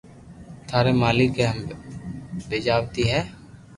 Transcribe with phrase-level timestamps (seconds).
[0.69, 1.49] ٿاري مالڪ اي
[2.47, 3.21] پڄيٽاوي ھو